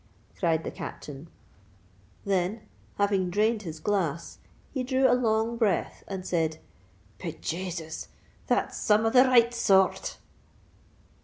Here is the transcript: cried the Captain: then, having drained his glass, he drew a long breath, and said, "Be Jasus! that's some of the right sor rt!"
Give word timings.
cried 0.39 0.63
the 0.63 0.71
Captain: 0.71 1.27
then, 2.25 2.61
having 2.97 3.29
drained 3.29 3.61
his 3.61 3.79
glass, 3.79 4.39
he 4.71 4.81
drew 4.81 5.07
a 5.07 5.13
long 5.13 5.57
breath, 5.57 6.03
and 6.07 6.25
said, 6.25 6.57
"Be 7.19 7.33
Jasus! 7.33 8.07
that's 8.47 8.79
some 8.79 9.05
of 9.05 9.13
the 9.13 9.25
right 9.25 9.53
sor 9.53 9.89
rt!" 9.91 10.17